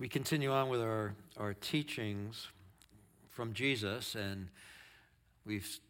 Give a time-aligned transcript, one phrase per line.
[0.00, 2.46] We continue on with our, our teachings
[3.30, 4.46] from Jesus, and
[5.44, 5.80] we've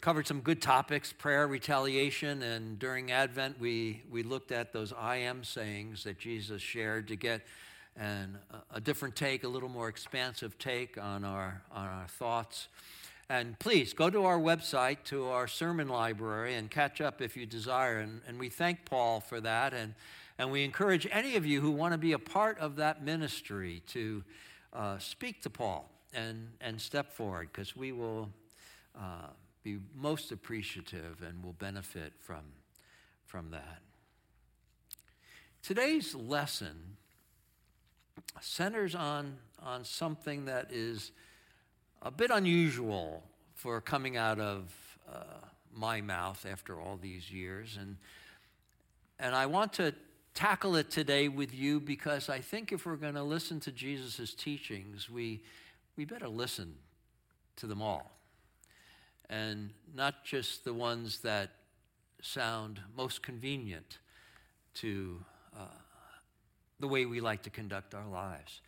[0.00, 5.16] covered some good topics prayer, retaliation, and during Advent, we, we looked at those I
[5.16, 7.42] am sayings that Jesus shared to get
[7.98, 8.38] an,
[8.72, 12.68] a different take, a little more expansive take on our, on our thoughts.
[13.28, 17.44] And please go to our website, to our sermon library, and catch up if you
[17.44, 17.98] desire.
[17.98, 19.74] And, and we thank Paul for that.
[19.74, 19.92] And
[20.40, 23.82] and we encourage any of you who want to be a part of that ministry
[23.88, 24.24] to
[24.72, 28.30] uh, speak to Paul and, and step forward because we will
[28.98, 29.26] uh,
[29.62, 32.40] be most appreciative and will benefit from,
[33.26, 33.82] from that.
[35.62, 36.96] Today's lesson
[38.40, 41.12] centers on, on something that is
[42.00, 43.22] a bit unusual
[43.56, 44.72] for coming out of
[45.06, 45.18] uh,
[45.70, 47.76] my mouth after all these years.
[47.78, 47.98] And,
[49.18, 49.92] and I want to
[50.34, 54.34] tackle it today with you because I think if we're going to listen to Jesus'
[54.34, 55.42] teachings, we,
[55.96, 56.74] we better listen
[57.56, 58.10] to them all.
[59.28, 61.50] And not just the ones that
[62.22, 63.98] sound most convenient
[64.74, 65.24] to
[65.56, 65.66] uh,
[66.78, 68.60] the way we like to conduct our lives.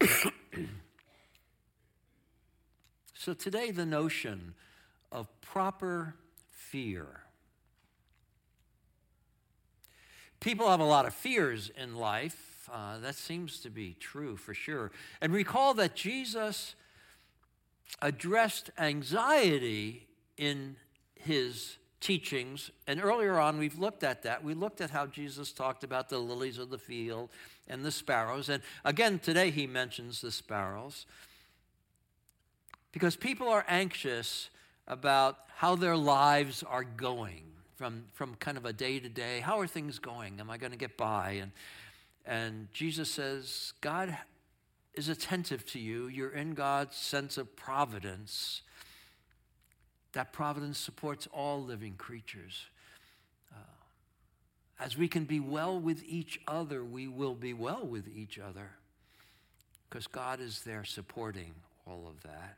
[3.14, 4.54] so, today, the notion
[5.10, 6.14] of proper
[6.50, 7.25] fear.
[10.46, 12.70] People have a lot of fears in life.
[12.72, 14.92] Uh, that seems to be true for sure.
[15.20, 16.76] And recall that Jesus
[18.00, 20.76] addressed anxiety in
[21.16, 22.70] his teachings.
[22.86, 24.44] And earlier on, we've looked at that.
[24.44, 27.30] We looked at how Jesus talked about the lilies of the field
[27.66, 28.48] and the sparrows.
[28.48, 31.06] And again, today he mentions the sparrows.
[32.92, 34.50] Because people are anxious
[34.86, 39.40] about how their lives are going from, from kind of a day to day.
[39.40, 40.40] How are things going?
[40.40, 41.32] Am I going to get by?
[41.42, 41.52] And,
[42.26, 44.16] and Jesus says, God
[44.94, 46.08] is attentive to you.
[46.08, 48.62] You're in God's sense of providence.
[50.12, 52.64] That providence supports all living creatures.
[53.54, 53.58] Uh,
[54.80, 58.70] as we can be well with each other, we will be well with each other
[59.88, 61.52] because God is there supporting
[61.86, 62.56] all of that.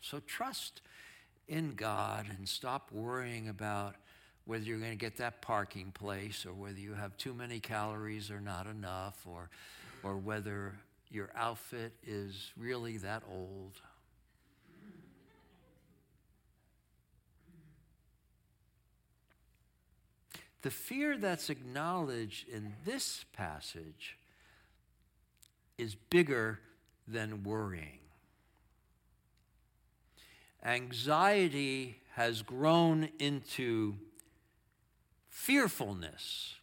[0.00, 0.82] So trust
[1.48, 3.96] in God and stop worrying about
[4.44, 8.30] whether you're going to get that parking place or whether you have too many calories
[8.30, 9.50] or not enough or,
[10.02, 10.74] or whether
[11.10, 13.80] your outfit is really that old.
[20.62, 24.16] The fear that's acknowledged in this passage
[25.78, 26.58] is bigger
[27.06, 28.00] than worrying
[30.64, 33.94] anxiety has grown into
[35.28, 36.56] fearfulness.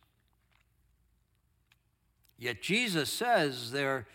[2.37, 4.07] Yet Jesus says there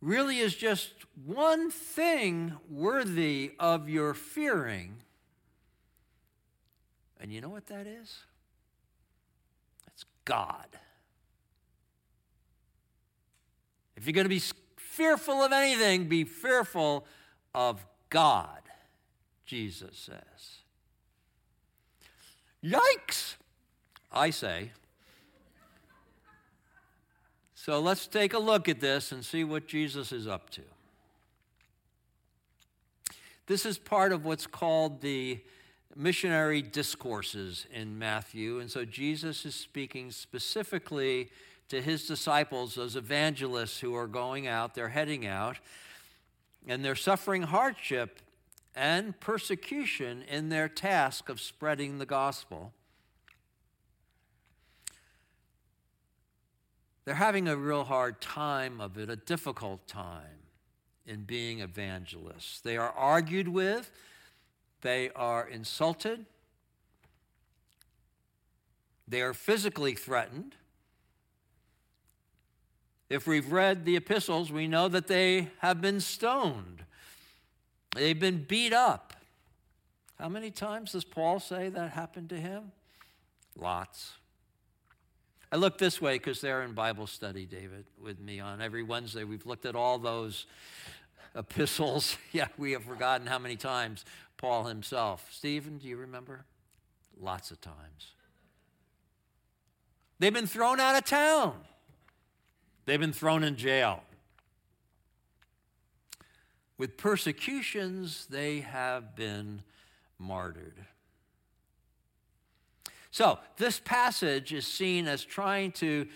[0.00, 0.92] really is just
[1.24, 4.96] one thing worthy of your fearing.
[7.18, 8.18] And you know what that is?
[9.86, 10.66] It's God.
[13.96, 14.42] If you're going to be
[14.76, 17.06] fearful of anything, be fearful
[17.54, 18.60] of God.
[19.46, 20.58] Jesus says.
[22.64, 23.36] Yikes,
[24.10, 24.70] I say.
[27.54, 30.62] So let's take a look at this and see what Jesus is up to.
[33.46, 35.40] This is part of what's called the
[35.96, 38.58] missionary discourses in Matthew.
[38.60, 41.30] And so Jesus is speaking specifically
[41.68, 45.58] to his disciples, those evangelists who are going out, they're heading out,
[46.66, 48.20] and they're suffering hardship
[48.74, 52.72] and persecution in their task of spreading the gospel.
[57.04, 60.44] They're having a real hard time of it, a difficult time
[61.06, 62.60] in being evangelists.
[62.60, 63.90] They are argued with,
[64.80, 66.24] they are insulted,
[69.06, 70.56] they are physically threatened.
[73.10, 76.84] If we've read the epistles, we know that they have been stoned.
[77.94, 79.14] They've been beat up.
[80.18, 82.72] How many times does Paul say that happened to him?
[83.56, 84.12] Lots.
[85.52, 89.24] I look this way because they're in Bible study, David, with me on every Wednesday.
[89.24, 90.46] We've looked at all those
[91.36, 92.16] epistles.
[92.32, 94.04] yeah, we have forgotten how many times
[94.36, 95.28] Paul himself.
[95.30, 96.44] Stephen, do you remember?
[97.20, 98.12] Lots of times.
[100.18, 101.54] They've been thrown out of town,
[102.86, 104.02] they've been thrown in jail.
[106.76, 109.62] With persecutions, they have been
[110.18, 110.84] martyred.
[113.10, 116.08] So, this passage is seen as trying to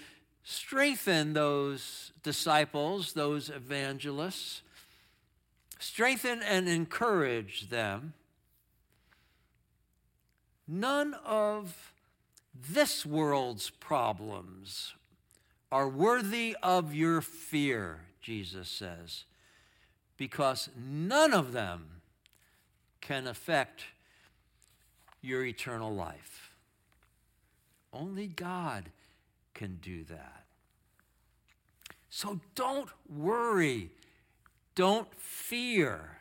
[0.42, 4.62] strengthen those disciples, those evangelists,
[5.78, 8.14] strengthen and encourage them.
[10.66, 11.92] None of
[12.52, 14.94] this world's problems
[15.70, 19.24] are worthy of your fear, Jesus says,
[20.18, 21.86] because none of them
[23.00, 23.84] can affect
[25.22, 26.52] your eternal life.
[27.92, 28.90] Only God
[29.54, 30.44] can do that.
[32.10, 33.90] So don't worry,
[34.74, 36.18] don't fear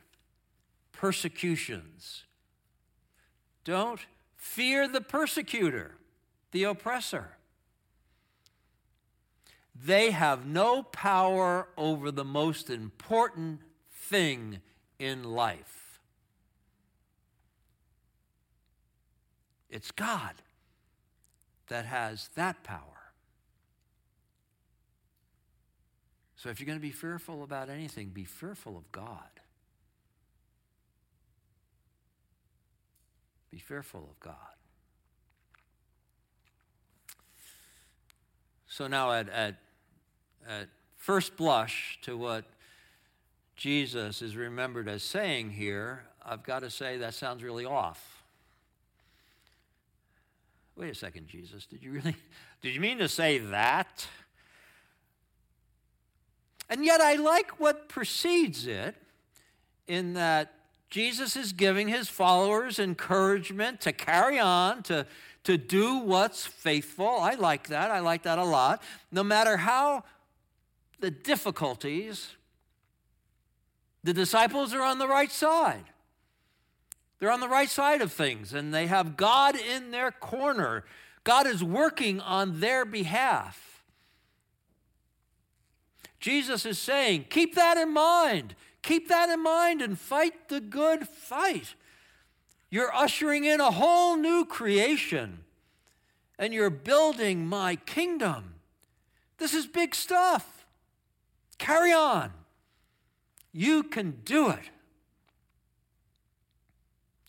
[0.92, 2.24] persecutions.
[3.64, 4.00] Don't
[4.36, 5.96] fear the persecutor,
[6.52, 7.32] the oppressor.
[9.76, 13.60] They have no power over the most important
[14.10, 14.62] thing
[15.00, 16.00] in life.
[19.70, 20.34] It's God
[21.68, 22.82] that has that power.
[26.38, 29.42] So if you're going to be fearful about anything, be fearful of God.
[33.52, 34.36] Be fearful of God.
[38.68, 39.56] So now, at, at,
[40.48, 42.46] at first blush to what
[43.58, 48.24] Jesus is remembered as saying here, I've got to say that sounds really off.
[50.76, 51.66] Wait a second, Jesus.
[51.66, 52.16] Did you really
[52.62, 54.08] did you mean to say that?
[56.70, 58.96] And yet I like what precedes it
[59.88, 60.54] in that
[60.90, 65.06] Jesus is giving his followers encouragement to carry on, to,
[65.46, 67.08] to do what's faithful.
[67.08, 67.90] I like that.
[67.90, 68.84] I like that a lot.
[69.12, 70.04] No matter how
[71.00, 72.37] the difficulties,
[74.04, 75.86] the disciples are on the right side.
[77.20, 80.86] They're on the right side of things, and they have God in their corner.
[81.24, 83.84] God is working on their behalf.
[86.20, 88.56] Jesus is saying, keep that in mind.
[88.82, 91.74] Keep that in mind and fight the good fight.
[92.70, 95.40] You're ushering in a whole new creation,
[96.38, 98.54] and you're building my kingdom.
[99.38, 100.66] This is big stuff.
[101.58, 102.32] Carry on.
[103.52, 104.70] You can do it.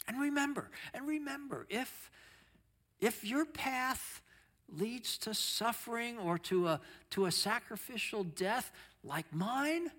[0.07, 2.11] And remember, and remember, if,
[3.01, 4.23] if your path
[4.69, 6.81] leads to suffering or to a,
[7.11, 8.73] to a sacrificial death
[9.05, 9.91] like mine,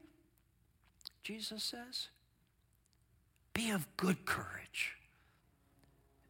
[1.23, 2.07] Jesus says,
[3.53, 4.95] be of good courage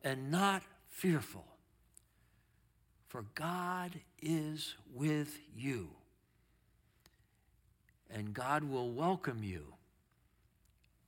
[0.04, 1.46] and not fearful,
[3.08, 3.92] for God
[4.22, 5.90] is with you,
[8.14, 9.74] and God will welcome you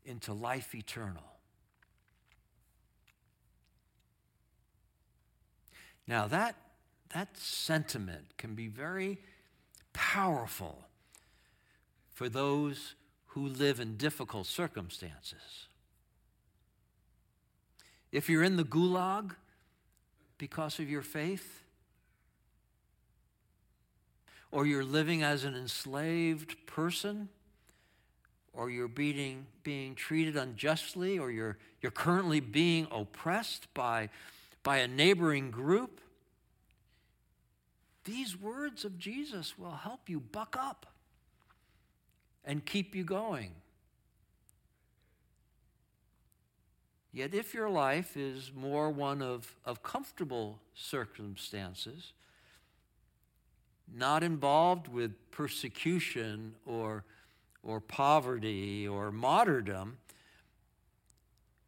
[0.05, 1.23] into life eternal.
[6.07, 6.55] Now, that,
[7.13, 9.19] that sentiment can be very
[9.93, 10.85] powerful
[12.11, 12.95] for those
[13.27, 15.67] who live in difficult circumstances.
[18.11, 19.35] If you're in the gulag
[20.37, 21.63] because of your faith,
[24.51, 27.29] or you're living as an enslaved person,
[28.53, 34.09] or you're being, being treated unjustly, or you're, you're currently being oppressed by
[34.63, 36.01] by a neighboring group,
[38.03, 40.87] these words of Jesus will help you buck up
[42.45, 43.51] and keep you going.
[47.13, 52.13] Yet, if your life is more one of, of comfortable circumstances,
[53.93, 57.03] not involved with persecution or,
[57.63, 59.97] or poverty or martyrdom,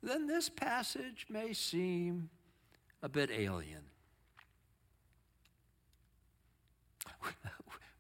[0.02, 2.30] then this passage may seem
[3.02, 3.84] a bit alien.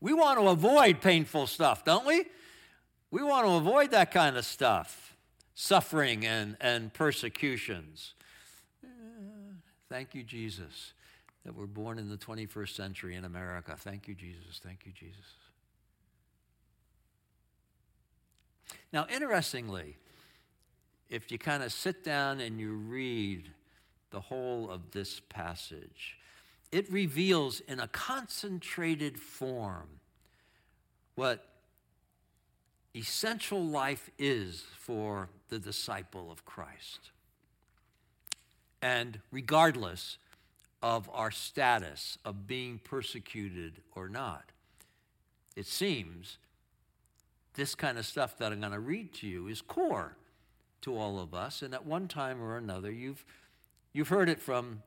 [0.03, 2.25] We want to avoid painful stuff, don't we?
[3.09, 5.15] We want to avoid that kind of stuff
[5.55, 8.13] suffering and, and persecutions.
[8.83, 8.87] Uh,
[9.87, 10.91] thank you, Jesus,
[11.45, 13.75] that we're born in the 21st century in America.
[13.77, 14.59] Thank you, Jesus.
[14.61, 15.23] Thank you, Jesus.
[18.91, 19.97] Now, interestingly,
[21.09, 23.49] if you kind of sit down and you read
[24.13, 26.17] the whole of this passage.
[26.71, 29.89] It reveals in a concentrated form
[31.15, 31.45] what
[32.95, 37.09] essential life is for the disciple of Christ.
[38.83, 40.19] And regardless
[40.83, 44.51] of our status of being persecuted or not,
[45.55, 46.37] it seems
[47.53, 50.17] this kind of stuff that I'm going to read to you is core
[50.81, 51.61] to all of us.
[51.61, 53.23] And at one time or another, you've,
[53.93, 54.83] you've heard it from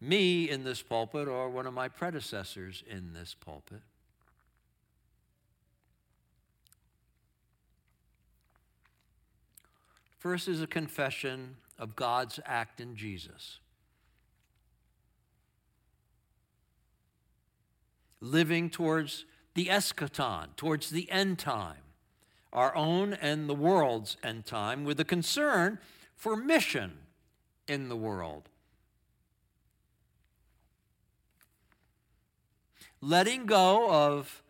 [0.00, 3.80] me in this pulpit or one of my predecessors in this pulpit.
[10.18, 13.60] First is a confession of God's act in Jesus.
[18.20, 19.24] Living towards
[19.58, 21.82] the eschaton, towards the end time,
[22.52, 25.80] our own and the world's end time, with a concern
[26.14, 26.92] for mission
[27.66, 28.48] in the world.
[33.00, 34.44] Letting go of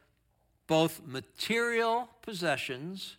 [0.66, 3.16] both material possessions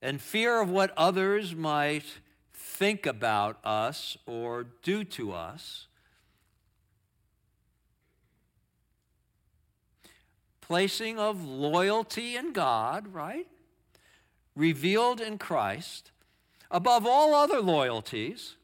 [0.00, 2.20] and fear of what others might
[2.54, 5.87] think about us or do to us.
[10.68, 13.48] Placing of loyalty in God, right?
[14.54, 16.10] Revealed in Christ,
[16.70, 18.56] above all other loyalties,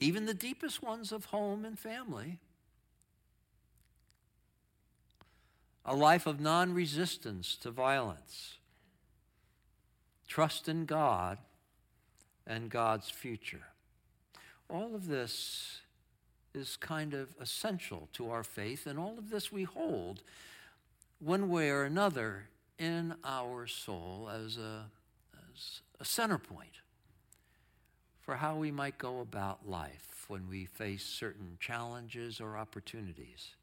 [0.00, 2.38] even the deepest ones of home and family.
[5.84, 8.58] A life of non resistance to violence
[10.28, 11.38] trust in God
[12.46, 13.68] and God's future.
[14.68, 15.80] All of this
[16.58, 20.22] is kind of essential to our faith, and all of this we hold
[21.20, 22.48] one way or another
[22.78, 24.84] in our soul as a,
[25.54, 26.80] as a center point
[28.20, 33.54] for how we might go about life when we face certain challenges or opportunities.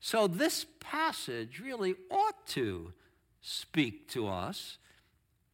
[0.00, 2.92] So, this passage really ought to
[3.40, 4.78] speak to us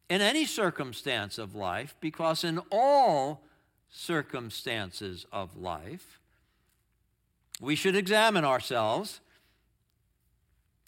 [0.09, 3.43] in any circumstance of life, because in all
[3.89, 6.19] circumstances of life,
[7.61, 9.19] we should examine ourselves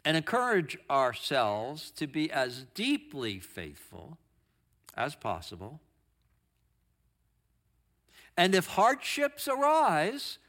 [0.03, 4.17] and encourage ourselves to be as deeply faithful
[4.95, 5.79] as possible.
[8.35, 10.39] And if hardships arise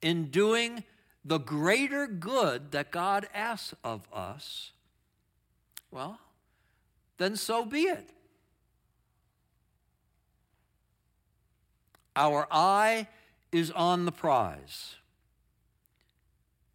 [0.00, 0.84] in doing
[1.24, 4.72] the greater good that God asks of us,
[5.90, 6.18] well,
[7.20, 8.08] then so be it.
[12.16, 13.08] Our eye
[13.52, 14.96] is on the prize.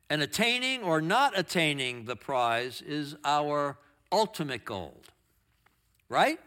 [0.08, 3.80] And attaining or not attaining the prize is our
[4.12, 5.02] ultimate goal.
[6.10, 6.40] Right?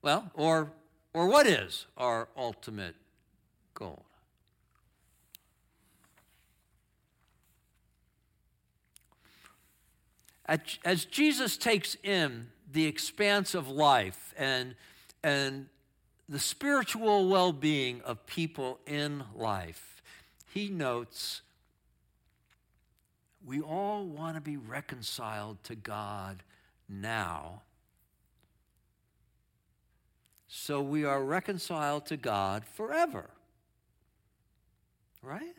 [0.00, 0.72] Well, or,
[1.12, 2.96] or what is our ultimate
[3.74, 4.06] goal?
[10.84, 14.74] As Jesus takes in the expanse of life and,
[15.22, 15.66] and
[16.28, 20.02] the spiritual well being of people in life,
[20.52, 21.42] he notes
[23.44, 26.42] we all want to be reconciled to God
[26.88, 27.62] now.
[30.48, 33.30] So we are reconciled to God forever.
[35.22, 35.54] Right?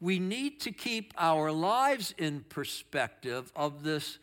[0.00, 4.18] We need to keep our lives in perspective of this,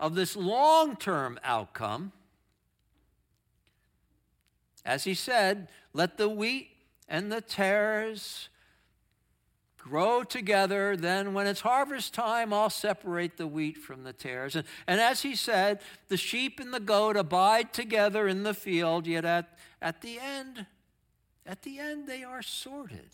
[0.00, 2.12] of this long term outcome.
[4.84, 6.70] As he said, let the wheat
[7.08, 8.48] and the tares
[9.76, 10.96] grow together.
[10.96, 14.56] Then, when it's harvest time, I'll separate the wheat from the tares.
[14.56, 19.06] And, and as he said, the sheep and the goat abide together in the field,
[19.06, 20.66] yet at, at the end,
[21.44, 23.10] at the end, they are sorted.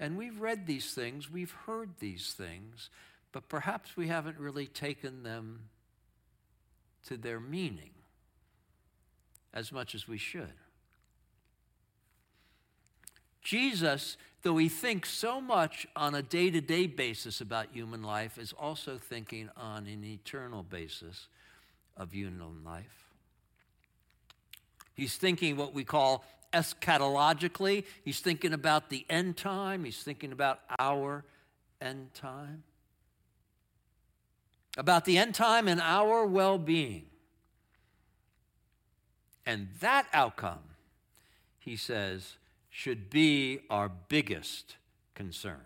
[0.00, 2.88] And we've read these things, we've heard these things,
[3.32, 5.68] but perhaps we haven't really taken them
[7.06, 7.90] to their meaning
[9.52, 10.54] as much as we should.
[13.42, 18.38] Jesus, though he thinks so much on a day to day basis about human life,
[18.38, 21.28] is also thinking on an eternal basis
[21.96, 23.10] of human life.
[24.94, 27.84] He's thinking what we call eschatologically.
[28.04, 31.24] He's thinking about the end time, he's thinking about our
[31.80, 32.62] end time,
[34.76, 37.06] about the end time and our well being.
[39.46, 40.60] And that outcome,
[41.58, 42.36] he says,
[42.68, 44.76] should be our biggest
[45.14, 45.60] concern.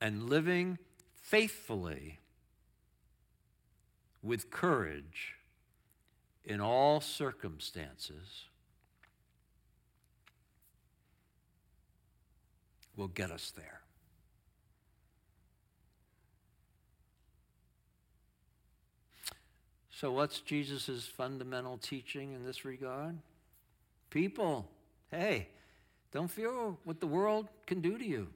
[0.00, 0.78] And living
[1.14, 2.18] faithfully
[4.22, 5.36] with courage
[6.46, 8.44] in all circumstances
[12.96, 13.80] will get us there.
[19.90, 23.16] So, what's Jesus' fundamental teaching in this regard?
[24.10, 24.68] People,
[25.10, 25.48] hey,
[26.12, 26.50] don't fear
[26.84, 28.28] what the world can do to you.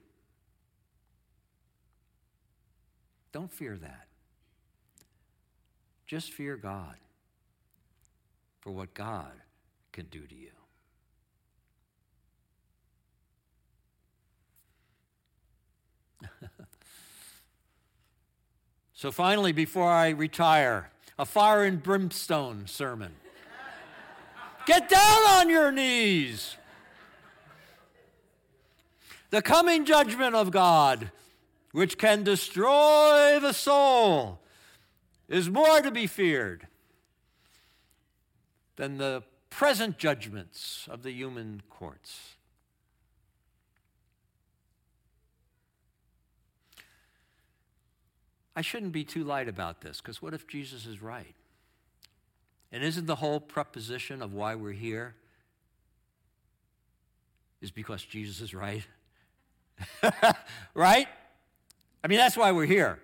[3.31, 4.07] Don't fear that.
[6.07, 6.95] Just fear God
[8.61, 9.33] for what God
[9.91, 10.51] can do to you.
[18.93, 23.13] so finally, before I retire, a fire and brimstone sermon.
[24.67, 26.55] Get down on your knees.
[29.31, 31.11] The coming judgment of God,
[31.71, 34.39] which can destroy the soul,
[35.27, 36.67] is more to be feared
[38.81, 39.21] than the
[39.51, 42.33] present judgments of the human courts.
[48.55, 51.35] I shouldn't be too light about this because what if Jesus is right?
[52.71, 55.13] And isn't the whole preposition of why we're here
[57.61, 58.87] is because Jesus is right?
[60.73, 61.07] right?
[62.03, 62.97] I mean, that's why we're here,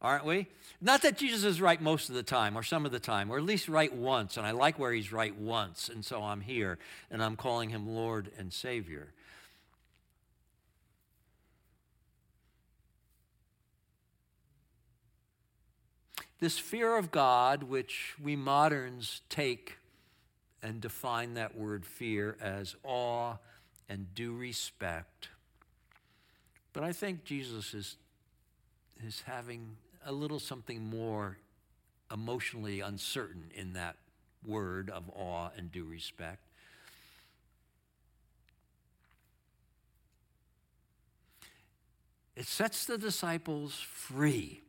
[0.00, 0.46] aren't we?
[0.80, 3.36] Not that Jesus is right most of the time or some of the time, or
[3.36, 6.78] at least right once, and I like where he's right once, and so I'm here
[7.10, 9.12] and I'm calling him Lord and Savior.
[16.40, 19.76] This fear of God, which we moderns take
[20.62, 23.36] and define that word fear as awe
[23.90, 25.28] and due respect.
[26.72, 27.96] But I think Jesus is,
[29.06, 31.38] is having a little something more
[32.12, 33.96] emotionally uncertain in that
[34.46, 36.40] word of awe and due respect.
[42.36, 44.62] It sets the disciples free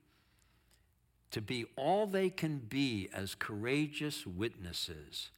[1.32, 5.30] to be all they can be as courageous witnesses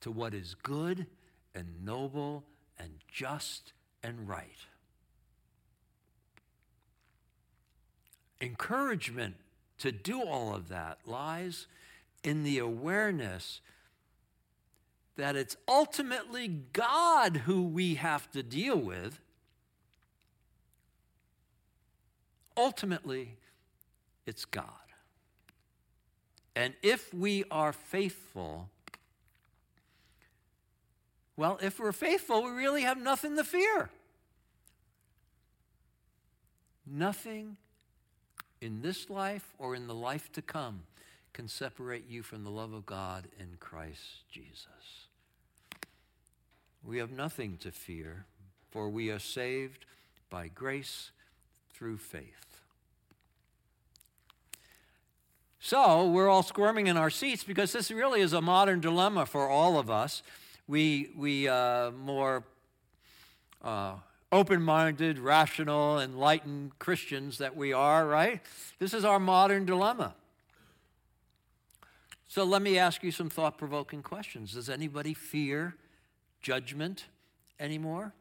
[0.00, 1.06] to what is good
[1.54, 2.44] and noble
[2.78, 4.66] and just and right.
[8.40, 9.36] Encouragement
[9.78, 11.66] to do all of that lies
[12.22, 13.60] in the awareness
[15.16, 19.20] that it's ultimately God who we have to deal with.
[22.56, 23.36] Ultimately,
[24.26, 24.66] it's God.
[26.54, 28.70] And if we are faithful,
[31.36, 33.90] well, if we're faithful, we really have nothing to fear.
[36.86, 37.56] Nothing
[38.60, 40.82] in this life or in the life to come
[41.32, 45.08] can separate you from the love of God in Christ Jesus.
[46.82, 48.24] We have nothing to fear,
[48.70, 49.84] for we are saved
[50.30, 51.10] by grace
[51.74, 52.60] through faith.
[55.58, 59.48] So we're all squirming in our seats because this really is a modern dilemma for
[59.48, 60.22] all of us.
[60.68, 62.44] We, we uh, more
[63.62, 63.94] uh,
[64.36, 68.42] open minded, rational, enlightened Christians that we are, right?
[68.78, 70.14] This is our modern dilemma.
[72.28, 74.52] So let me ask you some thought provoking questions.
[74.52, 75.74] Does anybody fear
[76.42, 77.06] judgment
[77.58, 78.12] anymore?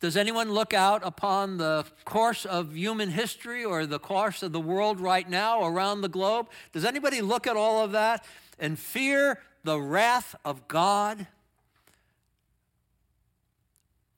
[0.00, 4.60] Does anyone look out upon the course of human history or the course of the
[4.60, 6.48] world right now around the globe?
[6.72, 8.24] Does anybody look at all of that
[8.60, 11.26] and fear the wrath of God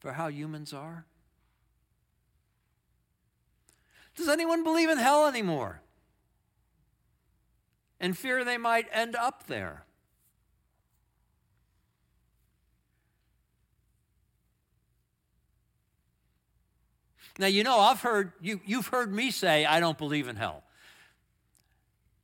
[0.01, 1.07] for how humans are?
[4.16, 5.81] Does anyone believe in hell anymore
[7.99, 9.85] and fear they might end up there?
[17.40, 20.62] Now, you know, I've heard, you, you've heard me say, I don't believe in hell.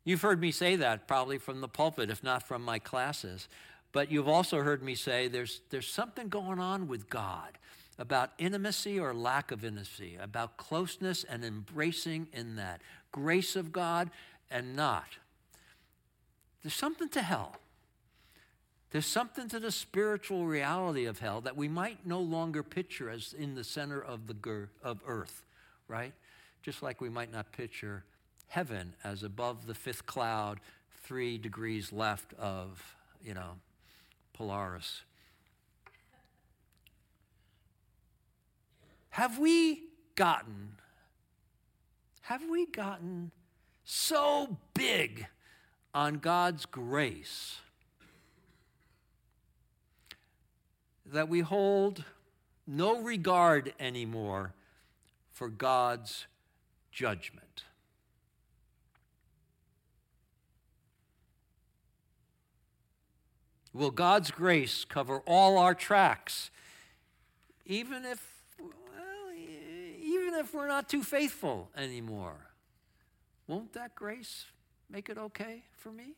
[0.04, 3.48] You've heard me say that probably from the pulpit, if not from my classes.
[3.92, 7.56] But you've also heard me say there's, there's something going on with God
[7.98, 14.10] about intimacy or lack of intimacy, about closeness and embracing in that grace of God
[14.50, 15.16] and not.
[16.62, 17.56] There's something to hell.
[18.90, 23.32] There's something to the spiritual reality of hell that we might no longer picture as
[23.32, 25.44] in the center of the gir- of earth,
[25.88, 26.12] right?
[26.62, 28.04] Just like we might not picture
[28.48, 30.60] heaven as above the fifth cloud,
[31.02, 33.56] three degrees left of, you know,
[34.32, 35.02] Polaris.
[39.10, 39.82] Have we
[40.14, 40.72] gotten,
[42.22, 43.30] have we gotten
[43.84, 45.26] so big
[45.94, 47.56] on God's grace?
[51.12, 52.04] That we hold
[52.66, 54.54] no regard anymore
[55.32, 56.26] for God's
[56.90, 57.64] judgment.
[63.72, 66.50] Will God's grace cover all our tracks,
[67.66, 68.26] even if,
[68.58, 72.50] well, even if we're not too faithful anymore?
[73.46, 74.46] Won't that grace
[74.88, 76.14] make it okay for me?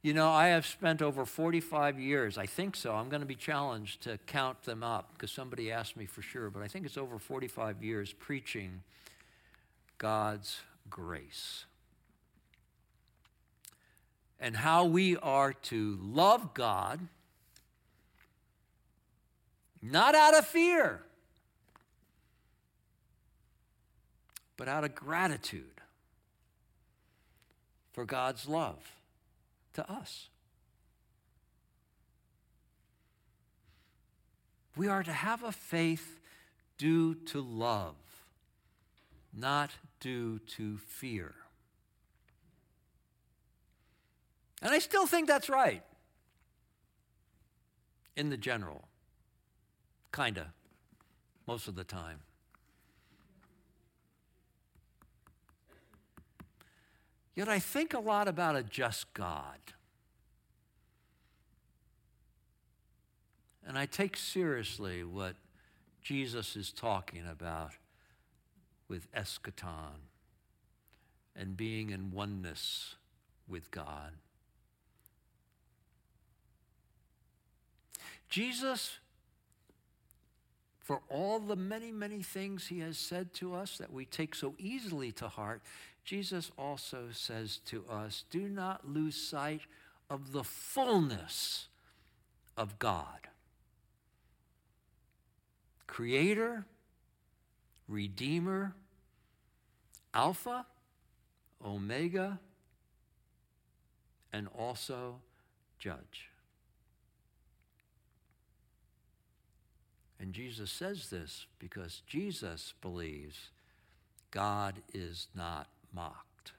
[0.00, 2.94] You know, I have spent over 45 years, I think so.
[2.94, 6.50] I'm going to be challenged to count them up because somebody asked me for sure,
[6.50, 8.82] but I think it's over 45 years preaching
[9.98, 11.64] God's grace.
[14.38, 17.00] And how we are to love God,
[19.82, 21.02] not out of fear,
[24.56, 25.80] but out of gratitude
[27.92, 28.78] for God's love
[29.78, 30.28] to us.
[34.76, 36.18] We are to have a faith
[36.78, 37.94] due to love,
[39.32, 41.32] not due to fear.
[44.60, 45.84] And I still think that's right
[48.16, 48.88] in the general,
[50.10, 50.46] kind of,
[51.46, 52.18] most of the time.
[57.38, 59.60] Yet I think a lot about a just God.
[63.64, 65.36] And I take seriously what
[66.02, 67.74] Jesus is talking about
[68.88, 70.00] with eschaton
[71.36, 72.96] and being in oneness
[73.46, 74.14] with God.
[78.28, 78.98] Jesus,
[80.80, 84.56] for all the many, many things he has said to us that we take so
[84.58, 85.62] easily to heart,
[86.08, 89.60] Jesus also says to us do not lose sight
[90.08, 91.68] of the fullness
[92.56, 93.28] of God.
[95.86, 96.64] Creator,
[97.86, 98.74] Redeemer,
[100.14, 100.64] Alpha,
[101.62, 102.38] Omega,
[104.32, 105.16] and also
[105.78, 106.30] Judge.
[110.18, 113.50] And Jesus says this because Jesus believes
[114.30, 116.52] God is not mocked.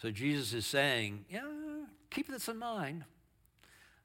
[0.00, 1.42] So Jesus is saying, yeah,
[2.10, 3.04] keep this in mind.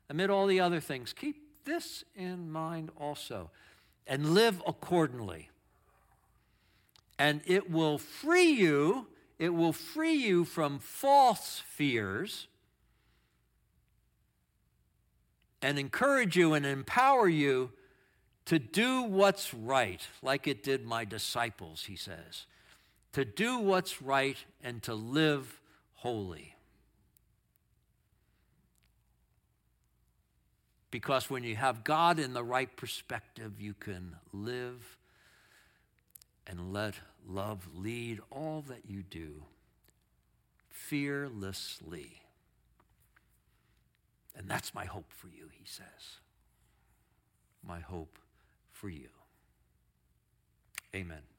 [0.10, 3.52] Amid all the other things, keep this in mind also
[4.08, 5.50] and live accordingly.
[7.18, 9.08] And it will free you,
[9.40, 12.48] it will free you from false fears
[15.62, 17.72] and encourage you and empower you
[18.46, 22.46] to do what's right, like it did my disciples, he says.
[23.14, 25.62] To do what's right and to live
[25.96, 26.56] holy.
[30.92, 34.98] Because when you have God in the right perspective, you can live
[36.46, 36.96] and let
[37.28, 39.44] love lead all that you do
[40.70, 42.22] fearlessly.
[44.36, 46.20] And that's my hope for you, he says.
[47.66, 48.20] My hope
[48.84, 49.08] for you.
[50.94, 51.33] Amen.